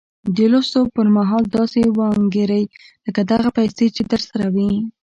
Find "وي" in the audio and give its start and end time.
4.55-4.71